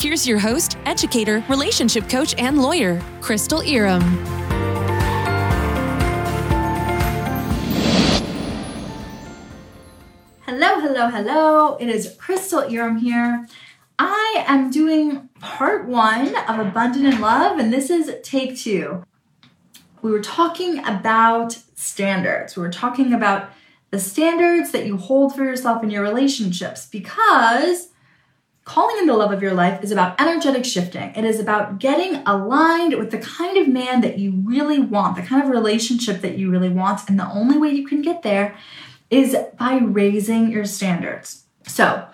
[0.00, 4.02] Here's your host, educator, relationship coach, and lawyer, Crystal Irom.
[10.42, 11.76] Hello, hello, hello.
[11.76, 13.46] It is Crystal Irom here.
[13.98, 19.04] I am doing part one of Abundance in Love, and this is take two.
[20.02, 22.56] We were talking about standards.
[22.56, 23.50] We were talking about
[23.90, 27.87] the standards that you hold for yourself in your relationships because
[28.68, 31.14] Calling in the love of your life is about energetic shifting.
[31.16, 35.22] It is about getting aligned with the kind of man that you really want, the
[35.22, 37.08] kind of relationship that you really want.
[37.08, 38.58] And the only way you can get there
[39.08, 41.44] is by raising your standards.
[41.66, 42.08] So,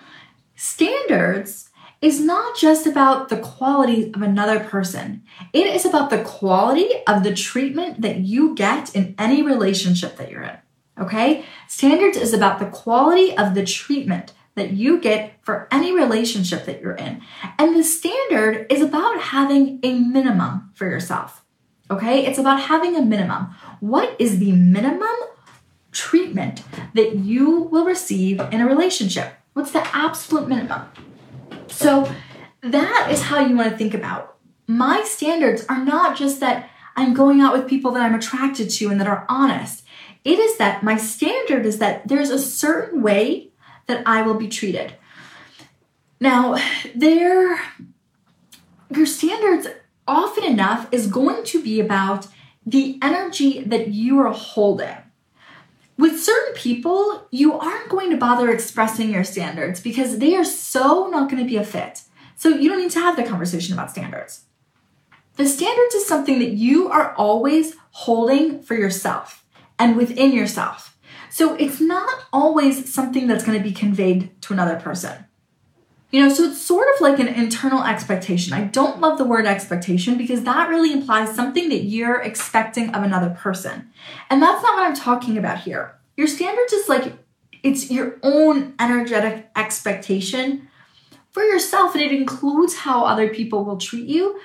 [0.55, 6.87] standards is not just about the quality of another person, it is about the quality
[7.05, 10.57] of the treatment that you get in any relationship that you're in.
[11.01, 11.43] Okay?
[11.67, 16.81] Standards is about the quality of the treatment that you get for any relationship that
[16.81, 17.21] you're in.
[17.59, 21.43] And the standard is about having a minimum for yourself.
[21.91, 22.25] Okay?
[22.25, 23.53] It's about having a minimum.
[23.79, 25.15] What is the minimum
[25.91, 29.33] treatment that you will receive in a relationship?
[29.53, 30.81] What's the absolute minimum?
[31.67, 32.11] So
[32.61, 34.37] that is how you want to think about.
[34.67, 38.89] My standards are not just that I'm going out with people that I'm attracted to
[38.89, 39.85] and that are honest.
[40.23, 43.51] It is that my standard is that there's a certain way
[43.87, 44.93] that I will be treated.
[46.19, 46.57] Now,
[46.93, 47.59] there,
[48.89, 49.67] your standards
[50.07, 52.27] often enough is going to be about
[52.65, 54.95] the energy that you are holding.
[55.97, 61.07] With certain people, you aren't going to bother expressing your standards because they are so
[61.07, 62.01] not going to be a fit.
[62.35, 64.43] So you don't need to have the conversation about standards.
[65.37, 69.45] The standards is something that you are always holding for yourself
[69.79, 70.94] and within yourself.
[71.35, 75.25] So it's not always something that's going to be conveyed to another person.
[76.09, 78.53] You know, so it's sort of like an internal expectation.
[78.53, 83.03] I don't love the word expectation because that really implies something that you're expecting of
[83.03, 83.91] another person.
[84.29, 85.97] And that's not what I'm talking about here.
[86.15, 87.11] Your standards is like
[87.63, 90.69] it's your own energetic expectation
[91.31, 94.39] for yourself, and it includes how other people will treat you.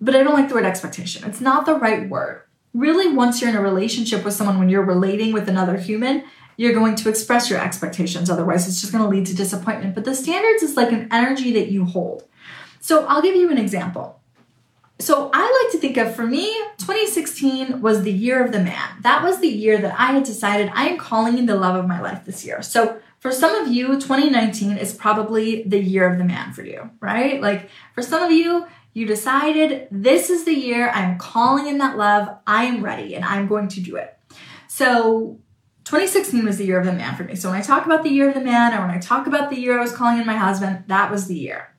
[0.00, 2.42] But I don't like the word expectation, it's not the right word
[2.74, 6.24] really once you're in a relationship with someone when you're relating with another human
[6.56, 8.30] you're going to express your expectations.
[8.30, 9.94] Otherwise it's just going to lead to disappointment.
[9.94, 12.24] But the standards is like an energy that you hold.
[12.80, 14.20] So i'll give you an example.
[14.98, 18.88] So i like to think of for me 2016 was the year of the man.
[19.02, 21.88] That was the year that i had decided i am calling in the love of
[21.88, 22.62] my life this year.
[22.62, 26.90] So for some of you 2019 is probably the year of the man for you
[27.00, 27.40] right?
[27.40, 31.96] Like for some of you you decided this is the year I'm calling in that
[31.96, 32.28] love.
[32.46, 34.18] I am ready and I'm going to do it.
[34.68, 35.38] So
[35.84, 37.34] 2016 was the year of the man for me.
[37.34, 39.50] So when I talk about the year of the man or when I talk about
[39.50, 41.74] the year I was calling in my husband, that was the year.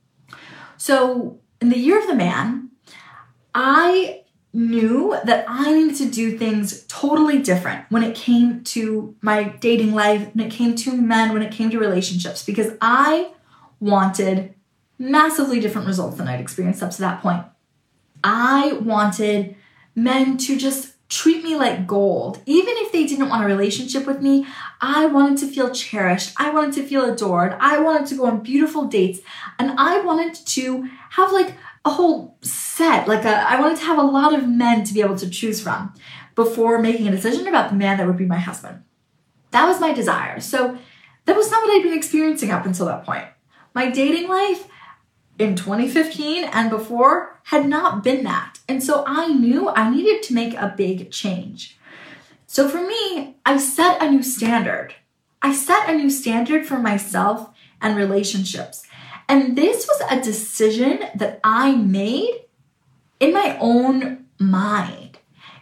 [0.78, 2.72] So in the year of the man,
[3.54, 9.44] I knew that I needed to do things totally different when it came to my
[9.60, 13.32] dating life, when it came to men, when it came to relationships, because I
[13.80, 14.54] wanted
[15.04, 17.44] massively different results than I'd experienced up to that point.
[18.24, 19.56] I wanted
[19.96, 22.42] men to just treat me like gold.
[22.46, 24.48] Even if they didn't want a relationship with me,
[24.82, 26.34] I wanted to feel cherished.
[26.38, 27.56] I wanted to feel adored.
[27.60, 29.20] I wanted to go on beautiful dates.
[29.60, 31.54] And I wanted to have like
[31.86, 35.02] a whole set, like a, I wanted to have a lot of men to be
[35.02, 35.94] able to choose from
[36.34, 38.84] before making a decision about the man that would be my husband.
[39.52, 40.40] That was my desire.
[40.40, 40.78] So
[41.26, 43.26] that was not what I'd been experiencing up until that point.
[43.76, 44.68] My dating life
[45.40, 48.60] in 2015 and before had not been that.
[48.68, 51.78] And so I knew I needed to make a big change.
[52.48, 54.96] So for me, I set a new standard.
[55.42, 57.50] I set a new standard for myself
[57.82, 58.84] and relationships.
[59.28, 62.44] And this was a decision that I made
[63.20, 65.18] in my own mind.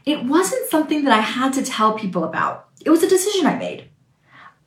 [0.05, 2.67] It wasn't something that I had to tell people about.
[2.83, 3.90] It was a decision I made.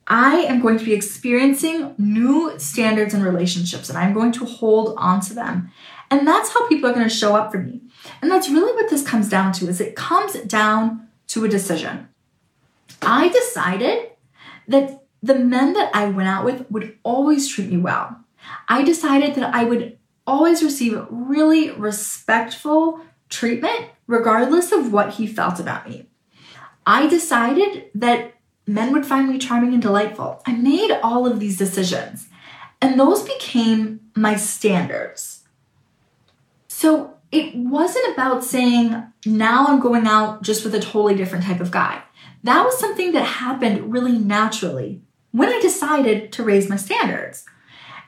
[0.06, 4.94] I am going to be experiencing new standards and relationships and I'm going to hold
[4.98, 5.70] on to them.
[6.10, 7.80] And that's how people are going to show up for me.
[8.20, 12.08] And that's really what this comes down to is it comes down to a decision.
[13.00, 14.10] I decided
[14.68, 18.20] that the men that I went out with would always treat me well.
[18.68, 25.58] I decided that I would always receive really respectful treatment, regardless of what he felt
[25.58, 26.06] about me.
[26.86, 28.33] I decided that
[28.66, 30.42] men would find me charming and delightful.
[30.46, 32.28] I made all of these decisions,
[32.80, 35.44] and those became my standards.
[36.68, 41.60] So it wasn't about saying, now I'm going out just with a totally different type
[41.60, 42.02] of guy.
[42.42, 45.02] That was something that happened really naturally
[45.32, 47.44] when I decided to raise my standards.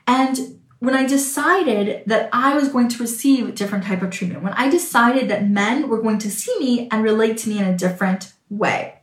[0.05, 4.43] And when I decided that I was going to receive a different type of treatment,
[4.43, 7.65] when I decided that men were going to see me and relate to me in
[7.65, 8.96] a different way.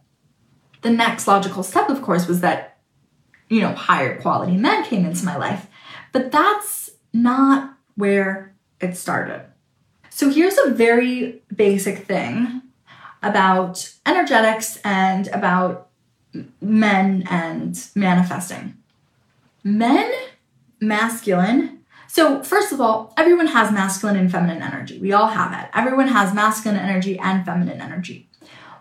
[0.85, 2.77] The next logical step, of course, was that,
[3.49, 5.67] you know, higher quality men came into my life.
[6.13, 9.47] But that's not where it started.
[10.11, 12.61] So here's a very basic thing
[13.23, 15.89] about energetics and about
[16.61, 18.77] men and manifesting.
[19.63, 20.13] Men,
[20.81, 21.81] masculine.
[22.09, 24.99] So, first of all, everyone has masculine and feminine energy.
[24.99, 25.71] We all have it.
[25.75, 28.29] Everyone has masculine energy and feminine energy.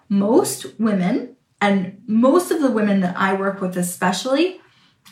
[0.10, 1.33] Most women,
[1.64, 4.60] and most of the women that I work with, especially,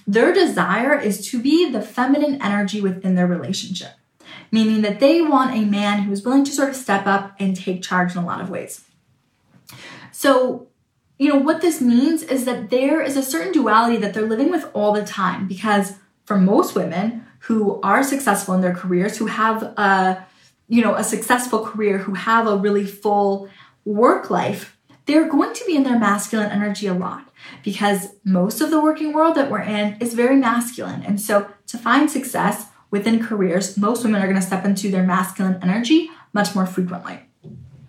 [0.06, 3.92] their desire is to be the feminine energy within their relationship,
[4.52, 7.56] meaning that they want a man who is willing to sort of step up and
[7.56, 8.84] take charge in a lot of ways.
[10.12, 10.68] So,
[11.18, 14.52] you know, what this means is that there is a certain duality that they're living
[14.52, 15.94] with all the time because
[16.26, 20.28] for most women who are successful in their careers, who have a,
[20.68, 23.48] you know, a successful career, who have a really full
[23.86, 27.30] work life, they're going to be in their masculine energy a lot
[27.64, 31.04] because most of the working world that we're in is very masculine.
[31.04, 35.04] And so to find success within careers, most women are going to step into their
[35.04, 37.20] masculine energy much more frequently.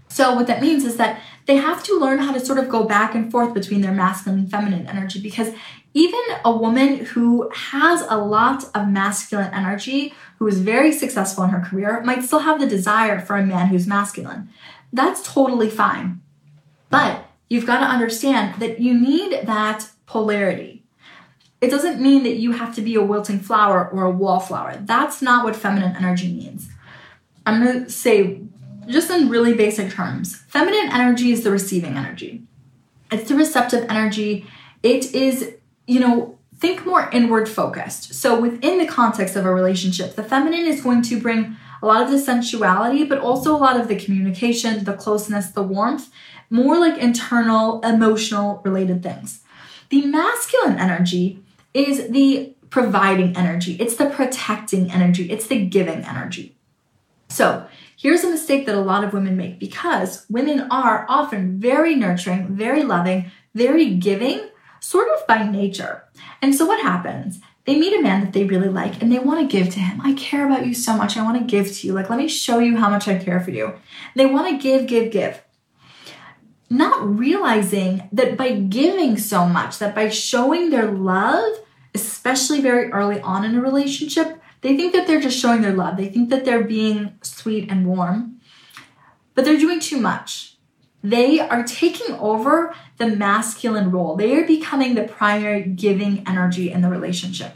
[0.08, 2.84] So, what that means is that they have to learn how to sort of go
[2.84, 5.54] back and forth between their masculine and feminine energy because
[5.94, 11.50] even a woman who has a lot of masculine energy, who is very successful in
[11.50, 14.50] her career, might still have the desire for a man who's masculine.
[14.92, 16.20] That's totally fine.
[16.92, 20.84] But you've got to understand that you need that polarity.
[21.62, 24.76] It doesn't mean that you have to be a wilting flower or a wallflower.
[24.82, 26.68] That's not what feminine energy means.
[27.46, 28.42] I'm going to say
[28.86, 32.42] just in really basic terms, feminine energy is the receiving energy.
[33.10, 34.46] It's the receptive energy.
[34.82, 35.54] It is,
[35.86, 38.12] you know, think more inward focused.
[38.14, 42.02] So within the context of a relationship, the feminine is going to bring a lot
[42.02, 46.10] of the sensuality, but also a lot of the communication, the closeness, the warmth,
[46.52, 49.40] more like internal, emotional related things.
[49.88, 51.42] The masculine energy
[51.74, 56.56] is the providing energy, it's the protecting energy, it's the giving energy.
[57.28, 57.66] So,
[58.02, 62.48] Here's a mistake that a lot of women make because women are often very nurturing,
[62.48, 64.40] very loving, very giving,
[64.80, 66.02] sort of by nature.
[66.42, 67.38] And so what happens?
[67.64, 70.00] They meet a man that they really like and they want to give to him.
[70.00, 71.16] I care about you so much.
[71.16, 71.92] I want to give to you.
[71.92, 73.74] Like, let me show you how much I care for you.
[74.16, 75.40] They want to give, give, give.
[76.72, 81.58] Not realizing that by giving so much, that by showing their love,
[81.94, 85.98] especially very early on in a relationship, they think that they're just showing their love.
[85.98, 88.40] They think that they're being sweet and warm,
[89.34, 90.56] but they're doing too much.
[91.04, 94.16] They are taking over the masculine role.
[94.16, 97.54] They are becoming the primary giving energy in the relationship.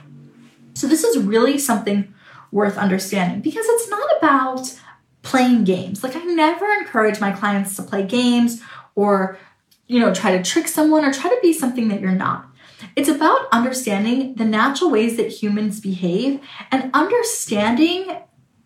[0.75, 2.13] So, this is really something
[2.53, 4.79] worth understanding because it's not about
[5.23, 6.05] playing games.
[6.05, 8.63] Like, I never encourage my clients to play games
[8.97, 9.39] or,
[9.87, 12.49] you know, try to trick someone or try to be something that you're not.
[12.97, 16.41] It's about understanding the natural ways that humans behave
[16.73, 18.19] and understanding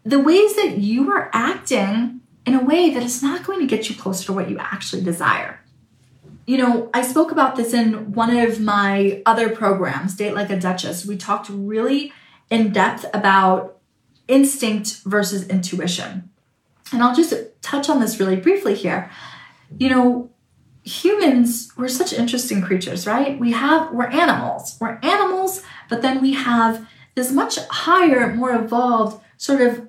[0.04, 3.88] the ways that you are acting in a way that is not going to get
[3.88, 5.60] you closer to what you actually desire.
[6.46, 10.58] You know, I spoke about this in one of my other programs, Date Like a
[10.58, 11.06] Duchess.
[11.06, 12.12] We talked really
[12.50, 13.78] in depth about
[14.26, 16.30] instinct versus intuition.
[16.92, 19.10] And I'll just touch on this really briefly here.
[19.78, 20.30] You know,
[20.82, 23.38] humans we're such interesting creatures right?
[23.38, 24.76] We have we're animals.
[24.80, 29.88] We're animals but then we have this much higher more evolved sort of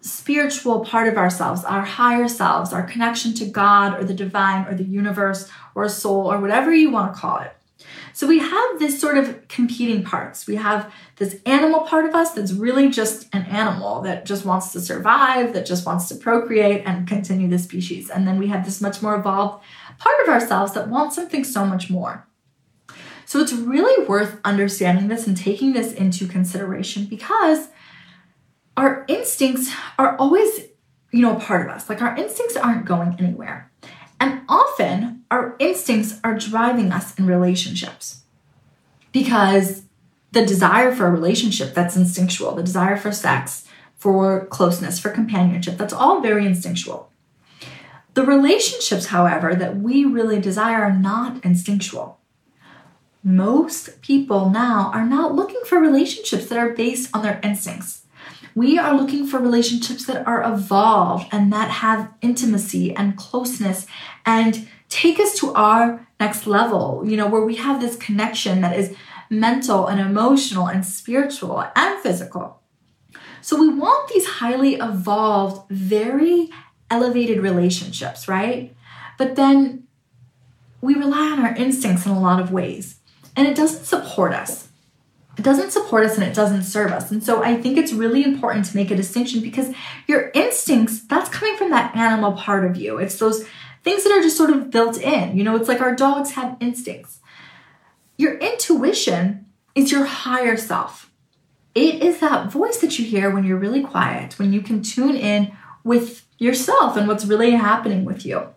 [0.00, 4.74] spiritual part of ourselves our higher selves our connection to god or the divine or
[4.74, 7.52] the universe or soul or whatever you want to call it
[8.12, 10.46] so we have this sort of competing parts.
[10.46, 14.72] We have this animal part of us that's really just an animal that just wants
[14.72, 18.10] to survive, that just wants to procreate and continue the species.
[18.10, 19.64] And then we have this much more evolved
[19.98, 22.26] part of ourselves that wants something so much more.
[23.24, 27.68] So it's really worth understanding this and taking this into consideration because
[28.76, 30.66] our instincts are always,
[31.12, 31.88] you know, a part of us.
[31.88, 33.70] Like our instincts aren't going anywhere.
[34.20, 38.20] And often our instincts are driving us in relationships
[39.12, 39.84] because
[40.32, 45.78] the desire for a relationship that's instinctual, the desire for sex, for closeness, for companionship.
[45.78, 47.10] That's all very instinctual.
[48.12, 52.20] The relationships, however, that we really desire are not instinctual.
[53.24, 58.02] Most people now are not looking for relationships that are based on their instincts.
[58.54, 63.86] We are looking for relationships that are evolved and that have intimacy and closeness
[64.26, 68.78] and take us to our next level, you know, where we have this connection that
[68.78, 68.94] is
[69.30, 72.60] mental and emotional and spiritual and physical.
[73.40, 76.50] So we want these highly evolved, very
[76.90, 78.76] elevated relationships, right?
[79.16, 79.84] But then
[80.82, 83.00] we rely on our instincts in a lot of ways,
[83.34, 84.68] and it doesn't support us.
[85.38, 87.10] It doesn't support us and it doesn't serve us.
[87.10, 89.74] And so I think it's really important to make a distinction because
[90.06, 92.98] your instincts, that's coming from that animal part of you.
[92.98, 93.46] It's those
[93.82, 95.36] things that are just sort of built in.
[95.36, 97.20] You know, it's like our dogs have instincts.
[98.16, 101.10] Your intuition is your higher self.
[101.74, 105.16] It is that voice that you hear when you're really quiet, when you can tune
[105.16, 108.48] in with yourself and what's really happening with you.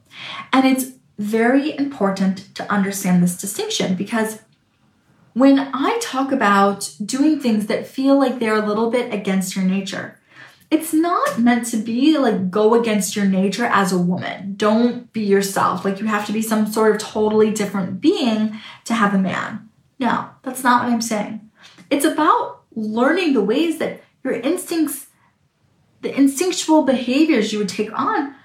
[0.52, 4.42] And it's very important to understand this distinction because
[5.34, 9.66] when I talk about doing things that feel like they're a little bit against your
[9.66, 10.20] nature,
[10.72, 14.56] it's not meant to be like go against your nature as a woman.
[14.56, 15.86] Don't be yourself.
[15.86, 19.70] Like you have to be some sort of totally different being to have a man.
[20.00, 21.50] No, that's not what I'm saying.
[21.90, 25.08] It's about learning the ways that your instincts,
[26.02, 28.36] the instinctual behaviors you would take on,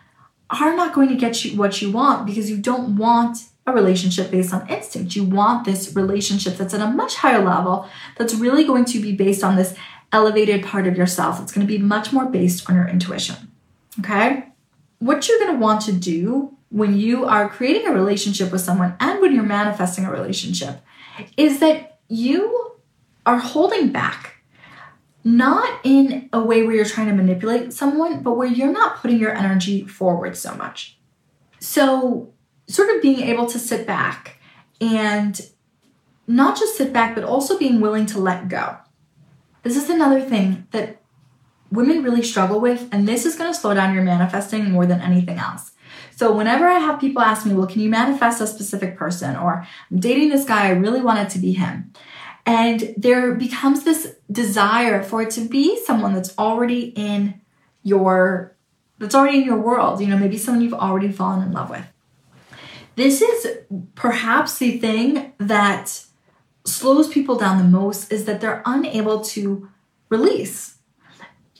[0.50, 4.30] are not going to get you what you want because you don't want a relationship
[4.30, 5.16] based on instinct.
[5.16, 9.12] You want this relationship that's at a much higher level, that's really going to be
[9.12, 9.74] based on this
[10.12, 11.40] elevated part of yourself.
[11.40, 13.50] It's going to be much more based on your intuition.
[14.00, 14.44] Okay?
[14.98, 18.96] What you're going to want to do when you are creating a relationship with someone
[19.00, 20.80] and when you're manifesting a relationship
[21.36, 22.72] is that you
[23.26, 24.36] are holding back.
[25.22, 29.18] Not in a way where you're trying to manipulate someone, but where you're not putting
[29.18, 30.98] your energy forward so much.
[31.58, 32.32] So,
[32.66, 34.38] sort of being able to sit back
[34.80, 35.38] and
[36.26, 38.78] not just sit back, but also being willing to let go.
[39.62, 41.00] This is another thing that
[41.70, 45.00] women really struggle with, and this is going to slow down your manifesting more than
[45.00, 45.72] anything else.
[46.16, 49.36] So whenever I have people ask me, well, can you manifest a specific person?
[49.36, 51.92] Or I'm dating this guy, I really want it to be him.
[52.44, 57.40] And there becomes this desire for it to be someone that's already in
[57.82, 58.56] your
[58.98, 61.86] that's already in your world, you know, maybe someone you've already fallen in love with.
[62.96, 63.58] This is
[63.94, 66.04] perhaps the thing that
[66.70, 69.68] slows people down the most is that they're unable to
[70.08, 70.78] release.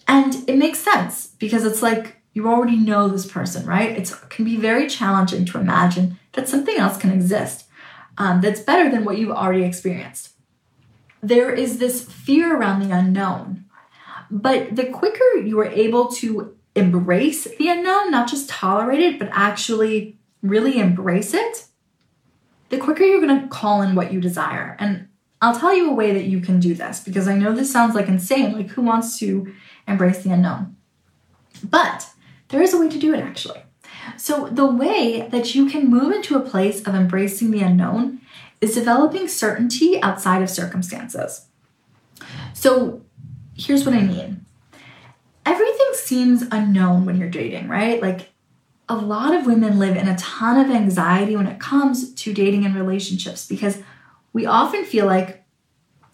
[0.06, 3.96] And it makes sense because it's like you already know this person, right?
[3.96, 7.66] It can be very challenging to imagine that something else can exist
[8.18, 10.30] um, that's better than what you've already experienced.
[11.22, 13.64] There is this fear around the unknown.
[14.30, 19.28] But the quicker you are able to embrace the unknown, not just tolerate it, but
[19.32, 21.66] actually really embrace it,
[22.70, 24.76] the quicker you're going to call in what you desire.
[24.78, 25.08] And
[25.42, 27.94] I'll tell you a way that you can do this because I know this sounds
[27.94, 28.52] like insane.
[28.52, 29.52] Like, who wants to
[29.86, 30.76] embrace the unknown?
[31.62, 32.08] But
[32.48, 33.62] there is a way to do it actually.
[34.16, 38.20] So, the way that you can move into a place of embracing the unknown
[38.60, 41.46] is developing certainty outside of circumstances.
[42.54, 43.02] So,
[43.54, 44.46] here's what I mean
[45.46, 48.00] everything seems unknown when you're dating, right?
[48.00, 48.30] Like,
[48.90, 52.64] a lot of women live in a ton of anxiety when it comes to dating
[52.64, 53.78] and relationships because
[54.32, 55.44] we often feel like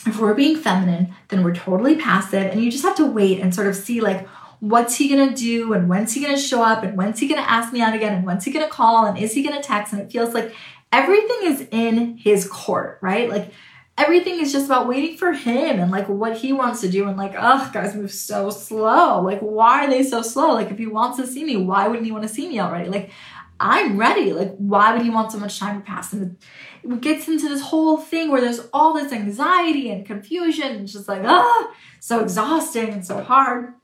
[0.07, 3.55] if we're being feminine, then we're totally passive and you just have to wait and
[3.55, 4.29] sort of see like
[4.61, 7.73] what's he gonna do and when's he gonna show up and when's he gonna ask
[7.73, 9.95] me out again and when's he gonna call and is he gonna text?
[9.95, 10.55] And it feels like
[10.93, 13.31] everything is in his court right?
[13.31, 13.53] Like
[13.99, 17.17] everything is just about waiting for him and like what he wants to do and
[17.17, 19.23] like oh guys move so slow.
[19.23, 20.53] Like why are they so slow?
[20.53, 22.89] Like if he wants to see me why wouldn't he want to see me already?
[22.89, 23.11] Like
[23.59, 24.33] i'm ready.
[24.33, 26.13] Like why would he want so much time to pass?
[26.13, 26.37] And
[26.85, 31.09] it gets into this whole thing where there's all this anxiety and confusion and just
[31.09, 33.75] like ah so exhausting and so hard.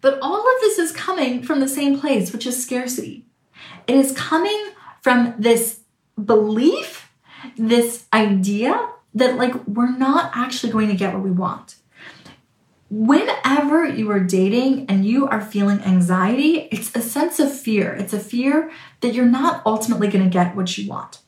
[0.00, 3.26] But all of this is coming from the same place, which is scarcity.
[3.86, 5.80] It is coming from this
[6.22, 7.10] belief,
[7.56, 11.76] this idea that, like, we're not actually going to get what we want.
[12.88, 17.92] Whenever you are dating and you are feeling anxiety, it's a sense of fear.
[17.94, 18.70] It's a fear
[19.00, 21.18] that you're not ultimately going to get what you want.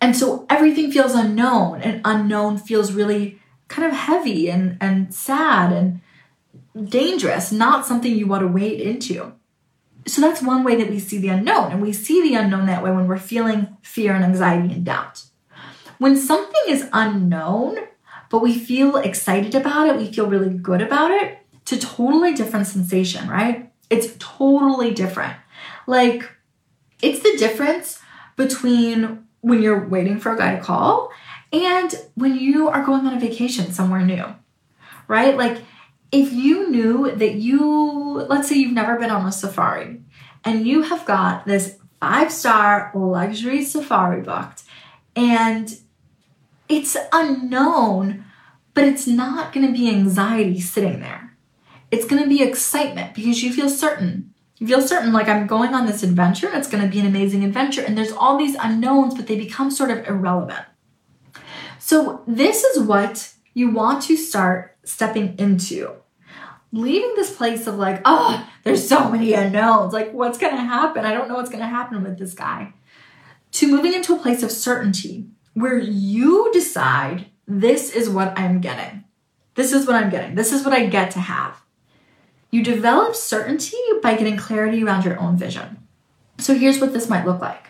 [0.00, 5.72] And so everything feels unknown, and unknown feels really kind of heavy and, and sad
[5.72, 6.00] and
[6.88, 9.32] dangerous, not something you want to wade into.
[10.06, 11.72] So that's one way that we see the unknown.
[11.72, 15.24] And we see the unknown that way when we're feeling fear and anxiety and doubt.
[15.98, 17.78] When something is unknown,
[18.30, 22.66] but we feel excited about it, we feel really good about it, to totally different
[22.66, 23.72] sensation, right?
[23.90, 25.36] It's totally different.
[25.86, 26.28] Like,
[27.02, 28.00] it's the difference
[28.36, 31.10] between when you're waiting for a guy to call
[31.52, 34.24] and when you are going on a vacation somewhere new,
[35.06, 35.36] right?
[35.36, 35.62] Like,
[36.12, 40.00] if you knew that you, let's say you've never been on a safari
[40.44, 44.64] and you have got this five star luxury safari booked
[45.14, 45.78] and
[46.68, 48.24] it's unknown,
[48.74, 51.36] but it's not going to be anxiety sitting there.
[51.90, 54.34] It's going to be excitement because you feel certain.
[54.58, 57.06] You feel certain, like I'm going on this adventure and it's going to be an
[57.06, 57.82] amazing adventure.
[57.82, 60.64] And there's all these unknowns, but they become sort of irrelevant.
[61.78, 65.92] So, this is what you want to start stepping into.
[66.72, 69.92] Leaving this place of like, oh, there's so many unknowns.
[69.92, 71.04] Like, what's going to happen?
[71.04, 72.72] I don't know what's going to happen with this guy.
[73.52, 79.04] To moving into a place of certainty where you decide this is what I'm getting.
[79.54, 80.34] This is what I'm getting.
[80.34, 81.62] This is what I get to have.
[82.50, 85.78] You develop certainty by getting clarity around your own vision.
[86.36, 87.68] So here's what this might look like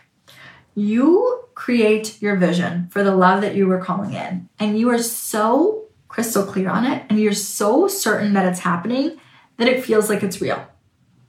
[0.75, 4.99] you create your vision for the love that you were calling in, and you are
[4.99, 9.17] so crystal clear on it, and you're so certain that it's happening
[9.59, 10.67] that it feels like it's real.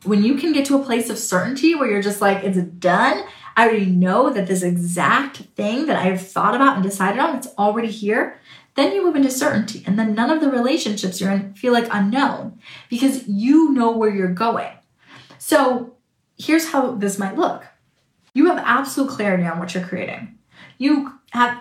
[0.04, 3.24] When you can get to a place of certainty where you're just like, it's done,
[3.58, 7.48] I already know that this exact thing that I've thought about and decided on, it's
[7.58, 8.40] already here,
[8.76, 9.84] then you move into certainty.
[9.88, 14.14] And then none of the relationships you're in feel like unknown because you know where
[14.14, 14.72] you're going.
[15.40, 15.96] So
[16.38, 17.66] here's how this might look
[18.36, 20.38] you have absolute clarity on what you're creating,
[20.78, 21.60] you have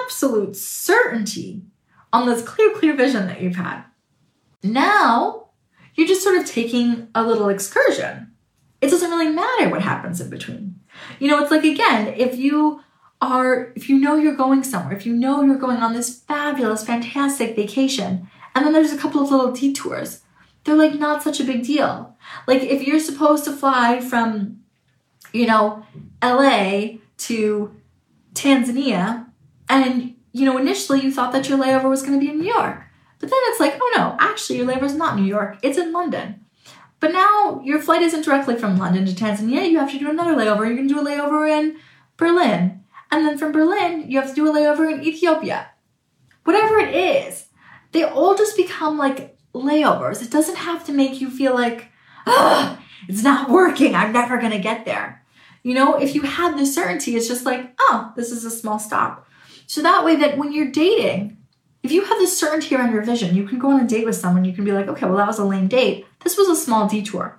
[0.00, 1.62] absolute certainty
[2.10, 3.84] on this clear, clear vision that you've had.
[4.62, 5.48] Now,
[5.94, 8.32] you're just sort of taking a little excursion.
[8.80, 10.73] It doesn't really matter what happens in between.
[11.18, 12.80] You know, it's like, again, if you
[13.20, 16.84] are, if you know you're going somewhere, if you know you're going on this fabulous,
[16.84, 20.22] fantastic vacation, and then there's a couple of little detours,
[20.64, 22.16] they're like not such a big deal.
[22.46, 24.60] Like if you're supposed to fly from,
[25.32, 25.84] you know,
[26.22, 27.74] LA to
[28.34, 29.26] Tanzania,
[29.68, 32.52] and you know, initially you thought that your layover was going to be in New
[32.52, 32.82] York.
[33.20, 35.92] But then it's like, oh no, actually your layover is not New York, it's in
[35.92, 36.43] London.
[37.04, 40.32] But now your flight isn't directly from London to Tanzania, you have to do another
[40.32, 40.66] layover.
[40.66, 41.76] You can do a layover in
[42.16, 42.82] Berlin.
[43.10, 45.68] And then from Berlin, you have to do a layover in Ethiopia.
[46.44, 47.48] Whatever it is,
[47.92, 50.22] they all just become like layovers.
[50.22, 51.88] It doesn't have to make you feel like,
[52.26, 53.94] oh, it's not working.
[53.94, 55.22] I'm never going to get there.
[55.62, 58.78] You know, if you had the certainty, it's just like, oh, this is a small
[58.78, 59.28] stop.
[59.66, 61.36] So that way, that when you're dating,
[61.84, 64.16] if you have this certainty around your vision, you can go on a date with
[64.16, 64.46] someone.
[64.46, 66.06] You can be like, okay, well, that was a lame date.
[66.20, 67.38] This was a small detour.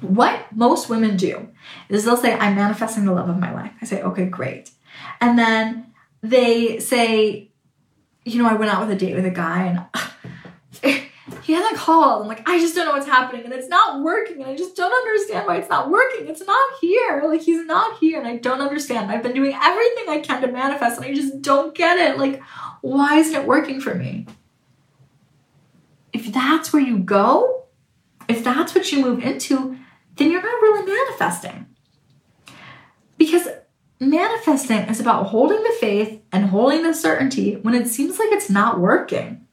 [0.00, 1.48] What most women do
[1.88, 3.72] is they'll say, I'm manifesting the love of my life.
[3.82, 4.70] I say, okay, great.
[5.20, 7.50] And then they say,
[8.24, 9.84] you know, I went out with a date with a guy and
[11.46, 12.22] he hasn't called.
[12.22, 14.42] I'm like, I just don't know what's happening and it's not working.
[14.42, 16.26] And I just don't understand why it's not working.
[16.26, 17.22] It's not here.
[17.24, 19.12] Like, he's not here and I don't understand.
[19.12, 22.18] I've been doing everything I can to manifest and I just don't get it.
[22.18, 22.42] Like,
[22.80, 24.26] why isn't it working for me?
[26.12, 27.66] If that's where you go,
[28.28, 29.78] if that's what you move into,
[30.16, 31.66] then you're not really manifesting.
[33.18, 33.46] Because
[34.00, 38.50] manifesting is about holding the faith and holding the certainty when it seems like it's
[38.50, 39.45] not working.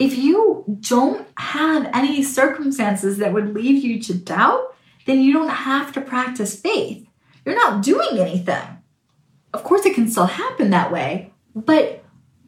[0.00, 5.50] If you don't have any circumstances that would leave you to doubt, then you don't
[5.50, 7.06] have to practice faith.
[7.44, 8.78] You're not doing anything.
[9.52, 12.02] Of course, it can still happen that way, but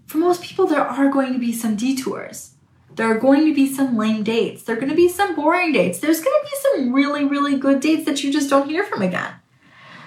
[0.06, 2.54] for most people, there are going to be some detours.
[2.94, 4.62] There are going to be some lame dates.
[4.62, 5.98] There are going to be some boring dates.
[5.98, 9.02] There's going to be some really, really good dates that you just don't hear from
[9.02, 9.34] again.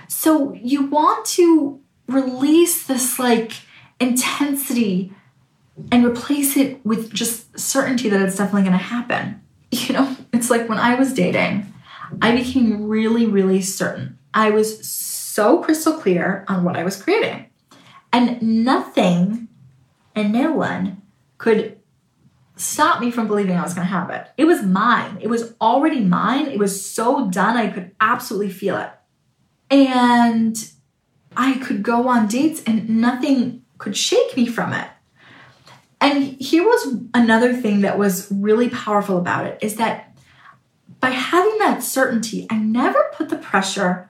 [0.08, 3.54] So you want to release this like
[4.00, 5.14] intensity
[5.92, 9.42] and replace it with just certainty that it's definitely going to happen.
[9.72, 11.74] You know, it's like when I was dating,
[12.22, 14.18] I became really, really certain.
[14.34, 17.48] I was so crystal clear on what I was creating.
[18.14, 19.50] And nothing
[20.16, 21.02] and no one
[21.38, 21.78] could
[22.56, 24.28] stop me from believing I was going to have it.
[24.38, 25.18] It was mine.
[25.20, 26.48] It was already mine.
[26.48, 27.58] It was so done.
[27.58, 28.92] I could absolutely feel it.
[29.70, 30.72] And
[31.36, 34.88] I could go on dates and nothing could shake me from it.
[36.02, 40.16] And here was another thing that was really powerful about it is that
[41.00, 44.10] by having that certainty, I never put the pressure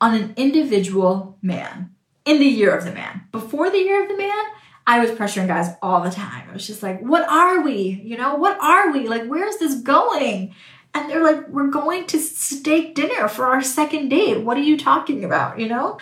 [0.00, 1.94] on an individual man
[2.24, 3.22] in the year of the man.
[3.32, 4.44] Before the year of the man,
[4.86, 6.48] I was pressuring guys all the time.
[6.48, 8.00] I was just like, what are we?
[8.04, 9.08] You know, what are we?
[9.08, 10.54] Like, where's this going?
[10.94, 14.42] And they're like, we're going to steak dinner for our second date.
[14.42, 15.58] What are you talking about?
[15.58, 15.98] You know?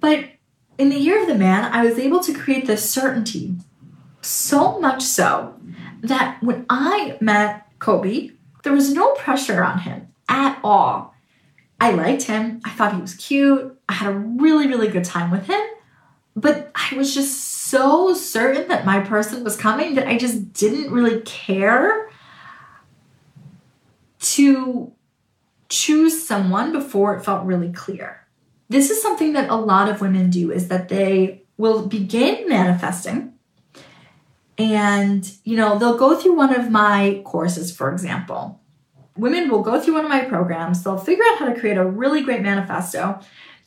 [0.00, 0.26] But
[0.78, 3.56] in the year of the man, I was able to create this certainty
[4.22, 5.54] so much so
[6.02, 8.30] that when I met Kobe.
[8.62, 11.14] There was no pressure on him at all.
[11.80, 12.60] I liked him.
[12.64, 13.76] I thought he was cute.
[13.88, 15.60] I had a really, really good time with him.
[16.36, 20.92] But I was just so certain that my person was coming that I just didn't
[20.92, 22.08] really care
[24.20, 24.92] to
[25.68, 28.24] choose someone before it felt really clear.
[28.68, 33.31] This is something that a lot of women do is that they will begin manifesting
[34.62, 38.60] and you know they'll go through one of my courses for example
[39.16, 41.84] women will go through one of my programs they'll figure out how to create a
[41.84, 43.18] really great manifesto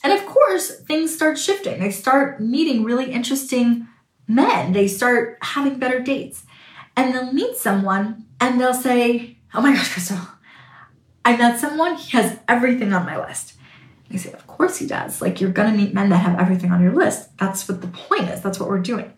[0.03, 3.87] and of course things start shifting they start meeting really interesting
[4.27, 6.43] men they start having better dates
[6.95, 10.19] and they'll meet someone and they'll say oh my gosh crystal
[11.23, 13.55] i met someone he has everything on my list
[14.11, 15.21] I say, of course he does.
[15.21, 17.37] Like you're gonna meet men that have everything on your list.
[17.37, 18.41] That's what the point is.
[18.41, 19.11] That's what we're doing.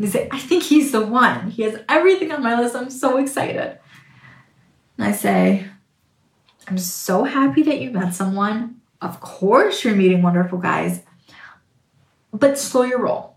[0.00, 1.50] They say, I think he's the one.
[1.50, 2.74] He has everything on my list.
[2.74, 3.78] I'm so excited.
[4.96, 5.66] And I say,
[6.66, 8.80] I'm so happy that you met someone.
[9.02, 11.02] Of course, you're meeting wonderful guys,
[12.32, 13.36] but slow your roll.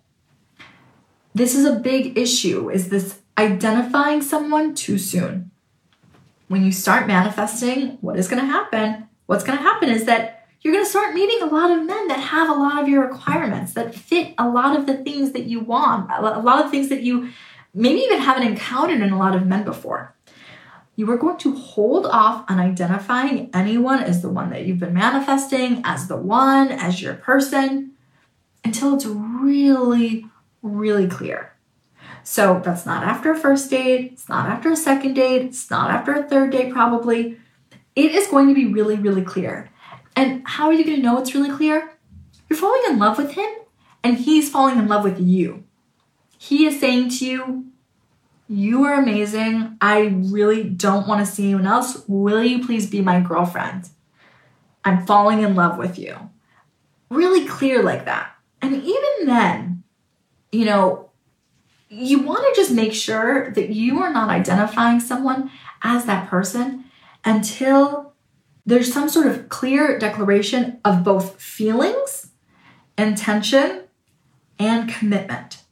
[1.36, 5.52] This is a big issue is this identifying someone too soon.
[6.47, 9.10] When you start manifesting, what is going to happen?
[9.26, 12.08] What's going to happen is that you're going to start meeting a lot of men
[12.08, 15.43] that have a lot of your requirements, that fit a lot of the things that
[15.43, 17.30] you want, a lot of things that you
[17.73, 20.15] maybe even haven't encountered in a lot of men before.
[20.95, 24.93] You are going to hold off on identifying anyone as the one that you've been
[24.93, 27.91] manifesting, as the one, as your person,
[28.63, 30.26] until it's really,
[30.62, 31.52] really clear.
[32.23, 35.91] So that's not after a first date, it's not after a second date, it's not
[35.91, 37.38] after a third date, probably.
[37.95, 39.71] It is going to be really, really clear.
[40.15, 41.93] And how are you going to know it's really clear?
[42.49, 43.49] You're falling in love with him
[44.04, 45.63] and he's falling in love with you.
[46.38, 47.65] He is saying to you,
[48.47, 49.78] You are amazing.
[49.82, 52.04] I really don't want to see anyone else.
[52.08, 53.89] Will you please be my girlfriend?
[54.86, 56.30] I'm falling in love with you.
[57.10, 58.36] Really clear like that.
[58.62, 59.84] And even then,
[60.52, 61.10] you know,
[61.89, 66.86] you want to just make sure that you are not identifying someone as that person
[67.23, 68.12] until
[68.65, 72.32] there's some sort of clear declaration of both feelings,
[72.97, 73.84] intention,
[74.60, 75.63] and commitment.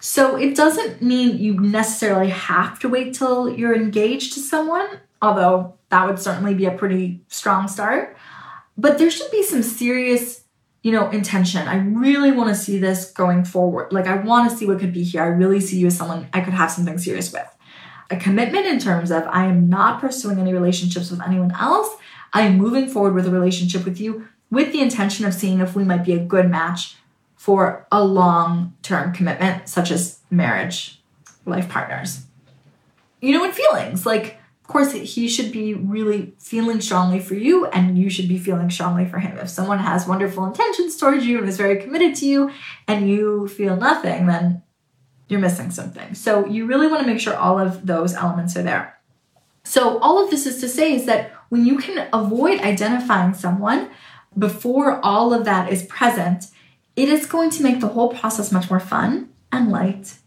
[0.00, 4.86] So it doesn't mean you necessarily have to wait till you're engaged to someone,
[5.22, 8.16] although that would certainly be a pretty strong start.
[8.76, 10.44] But there should be some serious,
[10.82, 11.66] you know, intention.
[11.66, 13.94] I really want to see this going forward.
[13.94, 15.22] Like I want to see what could be here.
[15.22, 17.53] I really see you as someone I could have something serious with
[18.14, 21.96] a commitment in terms of I am not pursuing any relationships with anyone else.
[22.32, 25.74] I am moving forward with a relationship with you with the intention of seeing if
[25.74, 26.96] we might be a good match
[27.34, 31.02] for a long term commitment, such as marriage,
[31.44, 32.24] life partners.
[33.20, 37.66] You know, and feelings like, of course, he should be really feeling strongly for you,
[37.66, 39.36] and you should be feeling strongly for him.
[39.38, 42.50] If someone has wonderful intentions towards you and is very committed to you,
[42.86, 44.62] and you feel nothing, then
[45.28, 46.14] you're missing something.
[46.14, 48.98] So you really want to make sure all of those elements are there.
[49.64, 53.90] So all of this is to say is that when you can avoid identifying someone
[54.36, 56.46] before all of that is present,
[56.96, 60.18] it is going to make the whole process much more fun and light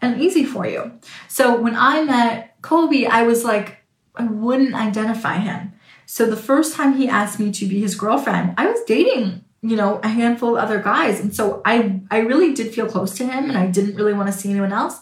[0.00, 0.92] and easy for you.
[1.28, 3.78] So when I met Kobe, I was like,
[4.14, 5.72] I wouldn't identify him.
[6.06, 9.76] So the first time he asked me to be his girlfriend, I was dating you
[9.76, 11.20] know, a handful of other guys.
[11.20, 14.32] And so I I really did feel close to him and I didn't really want
[14.32, 14.98] to see anyone else.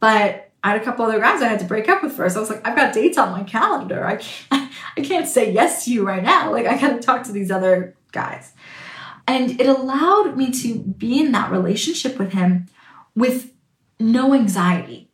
[0.00, 2.36] But I had a couple other guys I had to break up with first.
[2.36, 4.06] I was like, I've got dates on my calendar.
[4.06, 6.52] I can't I can't say yes to you right now.
[6.52, 8.52] Like I gotta talk to these other guys.
[9.26, 12.66] And it allowed me to be in that relationship with him
[13.14, 13.52] with
[13.98, 15.08] no anxiety,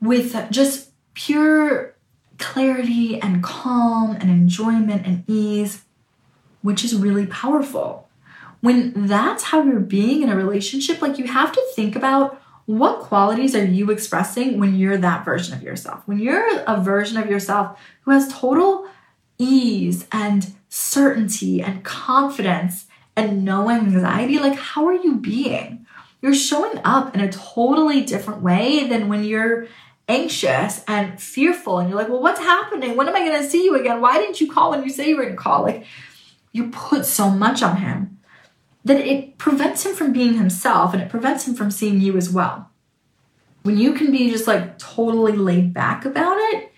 [0.00, 1.96] with just pure
[2.38, 5.84] clarity and calm and enjoyment and ease
[6.68, 8.06] which is really powerful.
[8.60, 13.00] When that's how you're being in a relationship, like you have to think about what
[13.00, 16.02] qualities are you expressing when you're that version of yourself?
[16.04, 18.86] When you're a version of yourself who has total
[19.38, 22.84] ease and certainty and confidence
[23.16, 25.86] and no anxiety, like how are you being?
[26.20, 29.68] You're showing up in a totally different way than when you're
[30.06, 32.94] anxious and fearful and you're like, well, what's happening?
[32.94, 34.02] When am I going to see you again?
[34.02, 35.62] Why didn't you call when you say you were going to call?
[35.62, 35.86] Like,
[36.52, 38.18] you put so much on him
[38.84, 42.30] that it prevents him from being himself and it prevents him from seeing you as
[42.30, 42.70] well.
[43.62, 46.72] When you can be just like totally laid back about it,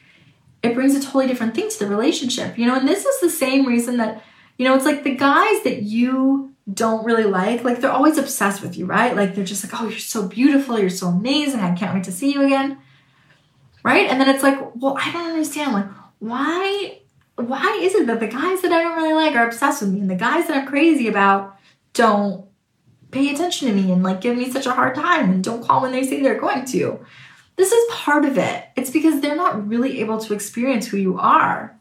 [0.62, 2.76] it brings a totally different thing to the relationship, you know.
[2.76, 4.22] And this is the same reason that,
[4.58, 8.62] you know, it's like the guys that you don't really like, like they're always obsessed
[8.62, 9.14] with you, right?
[9.16, 12.12] Like they're just like, oh, you're so beautiful, you're so amazing, I can't wait to
[12.12, 12.78] see you again.
[13.84, 14.08] right?
[14.08, 15.72] And then it's like, well, I don't understand.
[15.72, 15.86] Like,
[16.18, 17.00] why
[17.48, 20.00] why is it that the guys that I don't really like are obsessed with me
[20.00, 21.56] and the guys that I'm crazy about
[21.92, 22.46] don't
[23.10, 25.82] pay attention to me and like give me such a hard time and don't call
[25.82, 27.04] when they say they're going to?
[27.56, 28.64] This is part of it.
[28.76, 31.76] It's because they're not really able to experience who you are.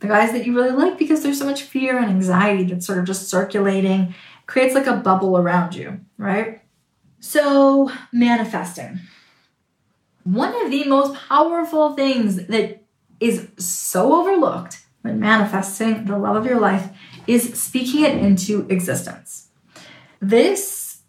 [0.00, 2.98] The guys that you really like because there's so much fear and anxiety that's sort
[2.98, 4.14] of just circulating,
[4.46, 6.62] creates like a bubble around you, right?
[7.18, 9.00] So, manifesting.
[10.22, 12.84] One of the most powerful things that
[13.18, 16.90] is so overlooked when manifesting the love of your life
[17.26, 19.48] is speaking it into existence.
[20.20, 21.02] This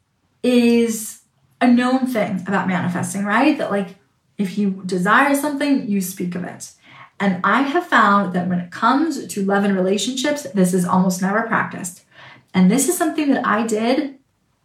[0.44, 1.22] is
[1.62, 3.58] a known thing about manifesting, right?
[3.58, 3.96] That, like,
[4.38, 6.72] if you desire something, you speak of it.
[7.20, 11.22] And I have found that when it comes to love and relationships, this is almost
[11.22, 12.06] never practiced.
[12.54, 14.18] And this is something that I did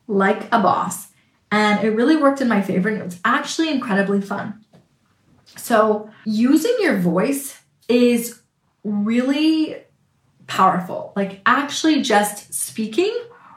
[0.06, 1.08] like a boss.
[1.50, 2.88] And it really worked in my favor.
[2.88, 4.64] And it was actually incredibly fun.
[5.56, 8.40] So, using your voice is
[8.84, 9.76] really
[10.46, 11.12] powerful.
[11.16, 13.14] Like, actually, just speaking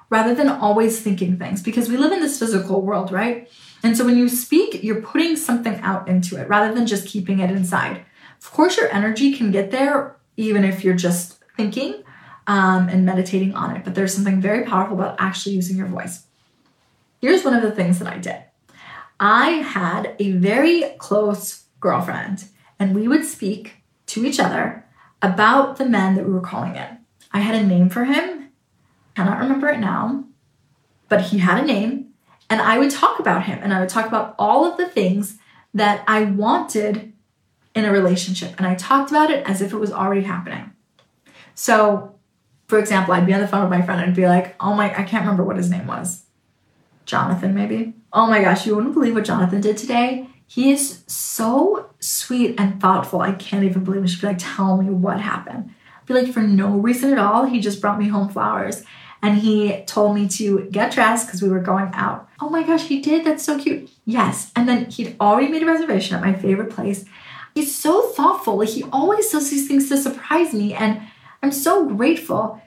[0.09, 3.49] rather than always thinking things because we live in this physical world, right?
[3.83, 7.39] And so, when you speak, you're putting something out into it rather than just keeping
[7.39, 8.05] it inside.
[8.41, 12.03] Of course, your energy can get there even if you're just thinking
[12.45, 16.25] um, and meditating on it, but there's something very powerful about actually using your voice.
[17.19, 18.43] Here's one of the things that I did
[19.19, 22.45] I had a very close girlfriend,
[22.79, 24.85] and we would speak to each other
[25.21, 26.97] about the men that we were calling in.
[27.32, 28.49] I had a name for him,
[29.15, 30.25] cannot remember it now,
[31.10, 32.08] but he had a name,
[32.49, 35.38] and I would talk about him and I would talk about all of the things
[35.73, 37.13] that I wanted
[37.75, 38.56] in a relationship.
[38.58, 40.71] And I talked about it as if it was already happening.
[41.56, 42.15] So,
[42.67, 44.73] for example, I'd be on the phone with my friend and I'd be like, oh
[44.73, 46.23] my, I can't remember what his name was.
[47.06, 47.93] Jonathan, maybe.
[48.13, 50.30] Oh my gosh, you wouldn't believe what Jonathan did today.
[50.47, 53.21] He is so sweet and thoughtful.
[53.21, 54.07] I can't even believe it.
[54.07, 55.73] She'd be like, tell me what happened.
[55.99, 58.83] I'd be like, for no reason at all, he just brought me home flowers
[59.21, 62.29] and he told me to get dressed because we were going out.
[62.39, 63.25] Oh my gosh, he did.
[63.25, 63.89] That's so cute.
[64.05, 64.51] Yes.
[64.55, 67.03] And then he'd already made a reservation at my favorite place.
[67.53, 68.57] He's so thoughtful.
[68.57, 70.73] Like he always does these things to surprise me.
[70.73, 71.01] And
[71.41, 72.62] I'm so grateful.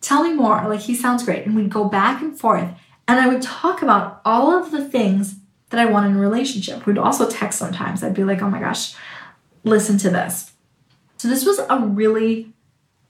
[0.00, 0.66] Tell me more.
[0.68, 1.46] Like he sounds great.
[1.46, 2.70] And we'd go back and forth.
[3.06, 5.36] And I would talk about all of the things
[5.70, 6.84] that I want in a relationship.
[6.86, 8.02] We'd also text sometimes.
[8.02, 8.94] I'd be like, oh my gosh,
[9.64, 10.52] listen to this.
[11.16, 12.52] So this was a really,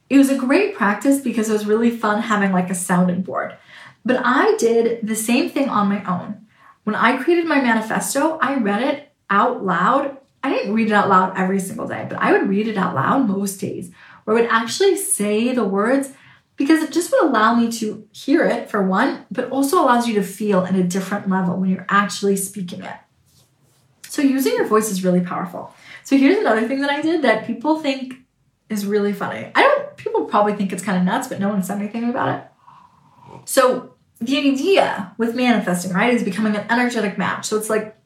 [0.08, 3.56] it was a great practice because it was really fun having like a sounding board.
[4.04, 6.46] But I did the same thing on my own.
[6.84, 10.16] When I created my manifesto, I read it out loud.
[10.42, 12.94] I didn't read it out loud every single day, but I would read it out
[12.94, 13.90] loud most days
[14.24, 16.12] where I would actually say the words
[16.60, 20.12] because it just would allow me to hear it for one, but also allows you
[20.16, 22.96] to feel at a different level when you're actually speaking it.
[24.10, 25.74] So using your voice is really powerful.
[26.04, 28.12] So here's another thing that I did that people think
[28.68, 29.50] is really funny.
[29.54, 32.38] I don't people probably think it's kind of nuts, but no one said anything about
[32.38, 32.44] it.
[33.46, 37.46] So the idea with manifesting, right, is becoming an energetic match.
[37.46, 37.96] So it's like,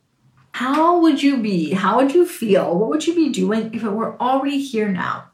[0.53, 1.73] how would you be?
[1.73, 2.79] How would you feel?
[2.79, 5.33] What would you be doing if it were already here now?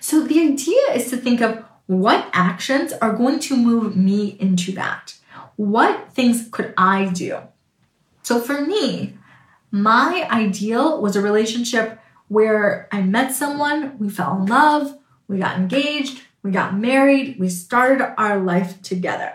[0.00, 4.70] So the idea is to think of what actions are going to move me into
[4.70, 5.16] that?
[5.56, 7.38] What things could I do?
[8.22, 9.14] So for me,
[9.72, 11.98] my ideal was a relationship
[12.28, 17.48] where I met someone, we fell in love, we got engaged, we got married, we
[17.48, 19.32] started our life together.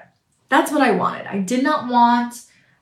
[0.47, 1.27] That's what I wanted.
[1.27, 2.35] I did not want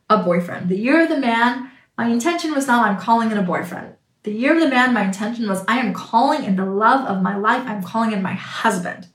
[0.07, 0.69] a boyfriend.
[0.69, 3.95] The year of the man, my intention was not I'm calling in a boyfriend.
[4.21, 7.23] The year of the man, my intention was I am calling in the love of
[7.23, 9.07] my life, I'm calling in my husband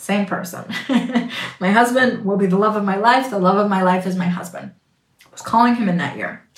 [0.00, 0.64] same person.
[1.60, 3.30] my husband will be the love of my life.
[3.30, 4.72] The love of my life is my husband.
[5.24, 6.48] I was calling him in that year.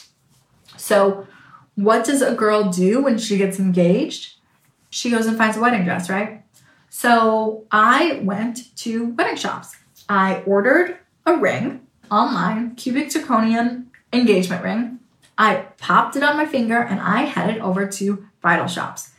[0.76, 1.26] So,
[1.74, 4.34] what does a girl do when she gets engaged?
[4.90, 6.44] She goes and finds a wedding dress, right?
[6.88, 9.76] So, I went to wedding shops.
[10.08, 15.00] I ordered a ring online, cubic zirconium engagement ring.
[15.36, 19.12] I popped it on my finger and I headed over to bridal shops.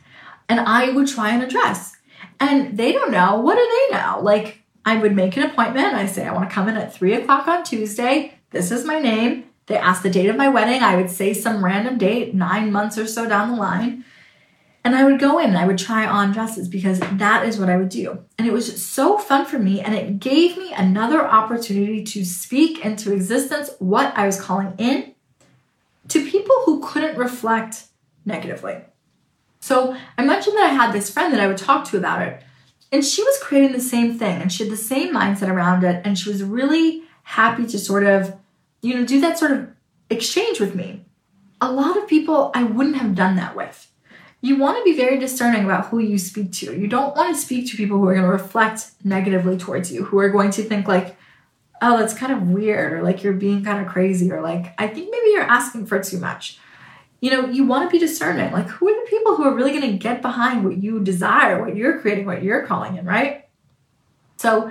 [0.48, 1.93] And I would try on a dress
[2.40, 3.40] and they don't know.
[3.40, 4.20] What do they know?
[4.20, 5.94] Like, I would make an appointment.
[5.94, 8.34] I say, I want to come in at three o'clock on Tuesday.
[8.50, 9.44] This is my name.
[9.66, 10.82] They ask the date of my wedding.
[10.82, 14.04] I would say some random date, nine months or so down the line.
[14.84, 17.70] And I would go in and I would try on dresses because that is what
[17.70, 18.22] I would do.
[18.36, 19.80] And it was so fun for me.
[19.80, 25.14] And it gave me another opportunity to speak into existence what I was calling in
[26.08, 27.84] to people who couldn't reflect
[28.26, 28.82] negatively.
[29.64, 32.42] So I mentioned that I had this friend that I would talk to about it.
[32.92, 36.02] And she was creating the same thing and she had the same mindset around it.
[36.04, 38.36] And she was really happy to sort of,
[38.82, 39.68] you know, do that sort of
[40.10, 41.06] exchange with me.
[41.62, 43.90] A lot of people I wouldn't have done that with.
[44.44, 46.78] you want to be very discerning about who you speak to.
[46.78, 50.04] You don't want to speak to people who are going to reflect negatively towards you,
[50.04, 51.16] who are going to think like,
[51.80, 54.86] oh, that's kind of weird, or like you're being kind of crazy, or like, I
[54.86, 56.58] think maybe you're asking for too much.
[57.24, 58.52] You know, you want to be discerning.
[58.52, 61.58] Like, who are the people who are really going to get behind what you desire,
[61.58, 63.48] what you're creating, what you're calling in, right?
[64.36, 64.70] So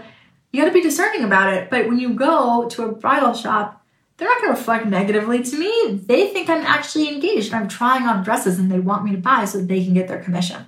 [0.51, 1.71] you got to be discerning about it.
[1.71, 3.83] But when you go to a bridal shop,
[4.17, 5.99] they're not going to reflect negatively to me.
[6.05, 9.17] They think I'm actually engaged and I'm trying on dresses and they want me to
[9.17, 10.67] buy so they can get their commission.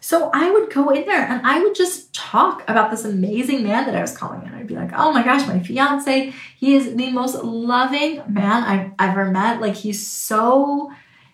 [0.00, 3.86] So I would go in there and I would just talk about this amazing man
[3.86, 4.52] that I was calling in.
[4.52, 8.90] I'd be like, oh my gosh, my fiance, he is the most loving man I've
[8.98, 9.60] ever met.
[9.60, 10.90] Like he's so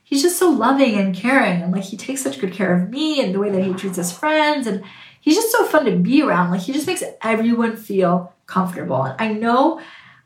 [0.08, 3.22] he's just so loving and caring and like he takes such good care of me
[3.22, 4.82] and the way that he treats his friends and
[5.20, 6.50] he's just so fun to be around.
[6.50, 9.02] Like he just makes everyone feel comfortable.
[9.02, 9.80] And I know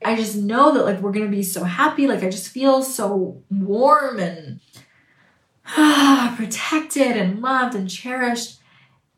[0.05, 2.07] I just know that like we're gonna be so happy.
[2.07, 4.61] Like I just feel so warm and
[5.67, 8.59] ah, protected and loved and cherished.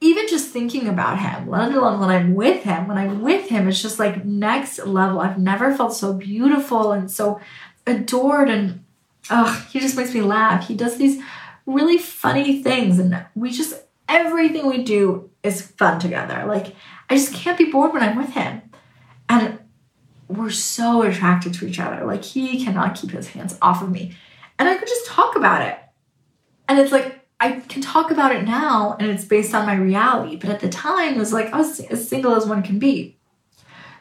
[0.00, 3.68] Even just thinking about him, let alone when I'm with him, when I'm with him,
[3.68, 5.20] it's just like next level.
[5.20, 7.40] I've never felt so beautiful and so
[7.86, 8.50] adored.
[8.50, 8.83] And
[9.30, 10.66] oh, he just makes me laugh.
[10.66, 11.22] He does these
[11.66, 13.74] really funny things, and we just
[14.08, 16.44] everything we do is fun together.
[16.46, 16.74] Like
[17.08, 18.62] I just can't be bored when I'm with him.
[19.28, 19.58] And
[20.28, 22.04] we're so attracted to each other.
[22.04, 24.16] Like he cannot keep his hands off of me.
[24.58, 25.78] And I could just talk about it.
[26.68, 30.36] And it's like I can talk about it now and it's based on my reality.
[30.36, 33.18] But at the time it was like I was as single as one can be.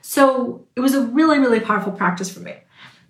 [0.01, 2.55] So it was a really, really powerful practice for me.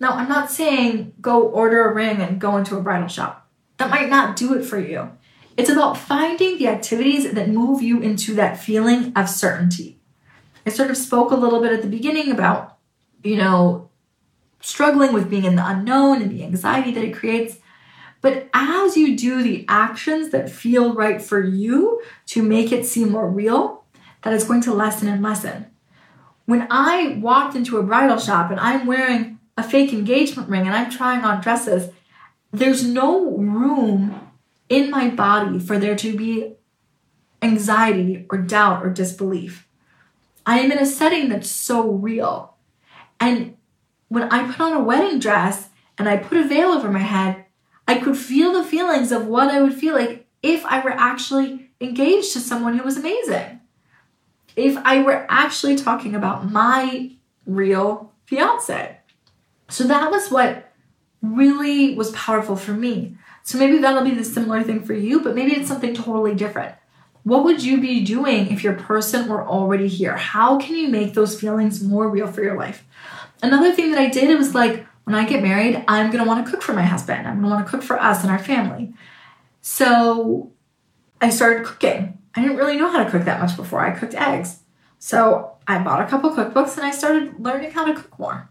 [0.00, 3.48] Now I'm not saying go order a ring and go into a bridal shop.
[3.78, 5.10] That might not do it for you.
[5.56, 10.00] It's about finding the activities that move you into that feeling of certainty.
[10.66, 12.74] I sort of spoke a little bit at the beginning about
[13.24, 13.90] you know,
[14.60, 17.58] struggling with being in the unknown and the anxiety that it creates.
[18.20, 23.10] But as you do the actions that feel right for you to make it seem
[23.10, 23.84] more real,
[24.22, 25.66] that is going to lessen and lessen.
[26.46, 30.74] When I walked into a bridal shop and I'm wearing a fake engagement ring and
[30.74, 31.90] I'm trying on dresses,
[32.52, 34.30] there's no room
[34.68, 36.54] in my body for there to be
[37.42, 39.68] anxiety or doubt or disbelief.
[40.46, 42.56] I am in a setting that's so real.
[43.20, 43.56] And
[44.08, 47.44] when I put on a wedding dress and I put a veil over my head,
[47.86, 51.70] I could feel the feelings of what I would feel like if I were actually
[51.80, 53.60] engaged to someone who was amazing.
[54.56, 57.12] If I were actually talking about my
[57.46, 58.98] real fiance.
[59.74, 60.70] So that was what
[61.20, 63.16] really was powerful for me.
[63.42, 66.76] So maybe that'll be the similar thing for you, but maybe it's something totally different.
[67.24, 70.16] What would you be doing if your person were already here?
[70.16, 72.84] How can you make those feelings more real for your life?
[73.42, 76.48] Another thing that I did, it was like, when I get married, I'm gonna wanna
[76.48, 77.26] cook for my husband.
[77.26, 78.94] I'm gonna wanna cook for us and our family.
[79.60, 80.52] So
[81.20, 82.16] I started cooking.
[82.36, 83.80] I didn't really know how to cook that much before.
[83.80, 84.60] I cooked eggs.
[85.00, 88.50] So I bought a couple cookbooks and I started learning how to cook more.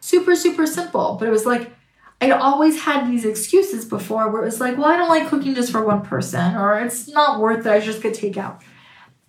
[0.00, 1.16] Super, super simple.
[1.18, 1.72] But it was like,
[2.20, 5.54] I'd always had these excuses before where it was like, well, I don't like cooking
[5.54, 7.70] just for one person, or it's not worth it.
[7.70, 8.60] I just get takeout.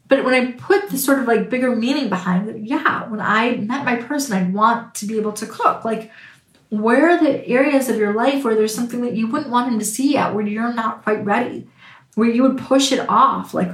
[0.10, 3.55] But when I put the sort of like bigger meaning behind it, yeah, when I
[3.55, 5.86] met my person, I'd want to be able to cook.
[5.86, 6.12] Like,
[6.67, 9.79] where are the areas of your life where there's something that you wouldn't want him
[9.79, 11.69] to see yet, where you're not quite ready,
[12.15, 13.53] where you would push it off?
[13.53, 13.71] Like,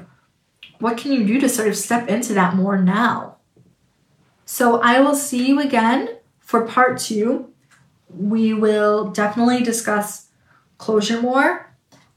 [0.77, 3.37] what can you do to sort of step into that more now?
[4.45, 6.16] So I will see you again
[6.47, 7.53] for part two
[8.09, 10.27] we will definitely discuss
[10.77, 11.73] closure more.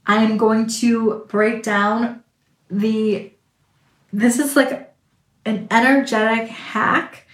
[0.07, 2.23] I am going to break down
[2.69, 3.33] the,
[4.13, 4.93] this is like
[5.45, 7.27] an energetic hack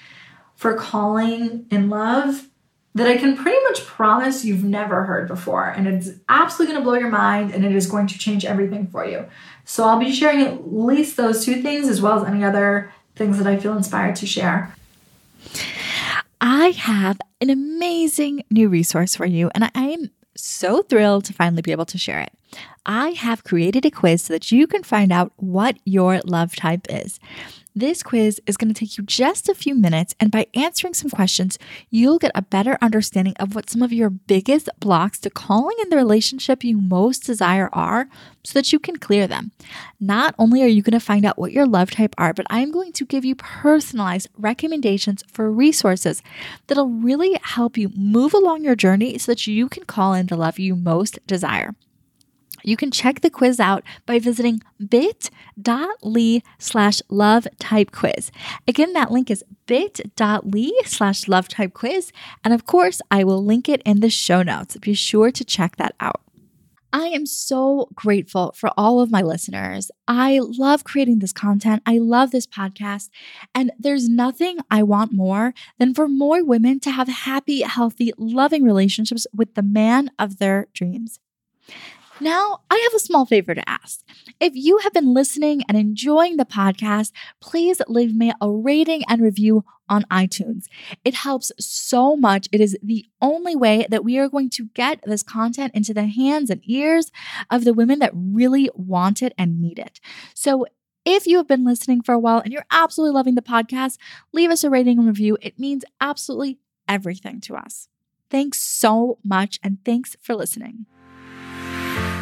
[0.55, 2.49] for calling in love
[2.95, 5.69] that I can pretty much promise you've never heard before.
[5.69, 8.87] And it's absolutely going to blow your mind and it is going to change everything
[8.87, 9.27] for you.
[9.65, 13.37] So I'll be sharing at least those two things as well as any other things
[13.37, 14.75] that I feel inspired to share.
[16.39, 21.61] I have an amazing new resource for you, and I am so thrilled to finally
[21.61, 22.31] be able to share it.
[22.85, 26.85] I have created a quiz so that you can find out what your love type
[26.89, 27.19] is.
[27.77, 31.11] This quiz is going to take you just a few minutes, and by answering some
[31.11, 31.59] questions,
[31.91, 35.89] you'll get a better understanding of what some of your biggest blocks to calling in
[35.89, 38.09] the relationship you most desire are
[38.43, 39.51] so that you can clear them.
[39.99, 42.71] Not only are you going to find out what your love type are, but I'm
[42.71, 46.23] going to give you personalized recommendations for resources
[46.65, 50.35] that'll really help you move along your journey so that you can call in the
[50.35, 51.75] love you most desire.
[52.67, 58.29] You can check the quiz out by visiting bit.ly slash love type quiz.
[58.67, 62.11] Again, that link is bit.ly slash love type quiz.
[62.43, 64.75] And of course, I will link it in the show notes.
[64.75, 66.19] Be sure to check that out.
[66.91, 69.89] I am so grateful for all of my listeners.
[70.05, 71.83] I love creating this content.
[71.85, 73.09] I love this podcast.
[73.55, 78.65] And there's nothing I want more than for more women to have happy, healthy, loving
[78.65, 81.21] relationships with the man of their dreams.
[82.19, 84.01] Now, I have a small favor to ask.
[84.39, 89.21] If you have been listening and enjoying the podcast, please leave me a rating and
[89.21, 90.65] review on iTunes.
[91.05, 92.47] It helps so much.
[92.51, 96.07] It is the only way that we are going to get this content into the
[96.07, 97.11] hands and ears
[97.51, 99.99] of the women that really want it and need it.
[100.33, 100.65] So,
[101.05, 103.97] if you have been listening for a while and you're absolutely loving the podcast,
[104.33, 105.37] leave us a rating and review.
[105.41, 107.87] It means absolutely everything to us.
[108.29, 110.85] Thanks so much, and thanks for listening.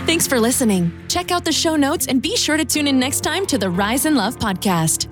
[0.06, 0.91] Thanks for listening.
[1.08, 3.68] Check out the show notes and be sure to tune in next time to the
[3.68, 5.12] Rise and Love podcast.